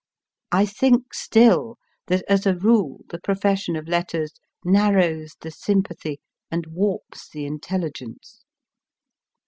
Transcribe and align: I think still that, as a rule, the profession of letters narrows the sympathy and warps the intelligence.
I 0.51 0.65
think 0.65 1.13
still 1.13 1.77
that, 2.07 2.23
as 2.27 2.47
a 2.47 2.55
rule, 2.55 3.05
the 3.09 3.19
profession 3.19 3.75
of 3.75 3.87
letters 3.87 4.33
narrows 4.65 5.35
the 5.41 5.51
sympathy 5.51 6.19
and 6.49 6.65
warps 6.65 7.29
the 7.29 7.45
intelligence. 7.45 8.41